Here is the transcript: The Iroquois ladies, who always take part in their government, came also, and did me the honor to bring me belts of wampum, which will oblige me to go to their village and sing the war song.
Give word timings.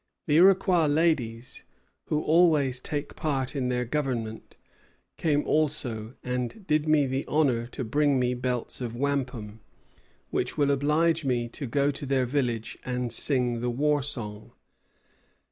The 0.25 0.37
Iroquois 0.37 0.87
ladies, 0.87 1.63
who 2.05 2.23
always 2.23 2.79
take 2.79 3.15
part 3.15 3.55
in 3.55 3.69
their 3.69 3.85
government, 3.85 4.57
came 5.17 5.43
also, 5.43 6.15
and 6.23 6.65
did 6.65 6.87
me 6.87 7.05
the 7.05 7.23
honor 7.27 7.67
to 7.67 7.83
bring 7.83 8.19
me 8.19 8.33
belts 8.33 8.81
of 8.81 8.95
wampum, 8.95 9.59
which 10.31 10.57
will 10.57 10.71
oblige 10.71 11.23
me 11.23 11.47
to 11.49 11.67
go 11.67 11.91
to 11.91 12.07
their 12.07 12.25
village 12.25 12.79
and 12.83 13.13
sing 13.13 13.61
the 13.61 13.69
war 13.69 14.01
song. 14.01 14.53